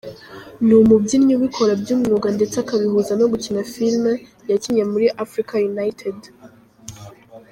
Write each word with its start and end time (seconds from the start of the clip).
Ni 0.65 0.73
umubyinnyi 0.83 1.33
ubikora 1.37 1.71
by’umwuga 1.81 2.27
ndetse 2.37 2.55
akabihuza 2.63 3.11
no 3.19 3.25
gukina 3.31 3.61
film, 3.73 4.03
yakinnye 4.49 4.83
muri 4.93 5.07
Africa 5.23 5.53
United. 5.71 6.17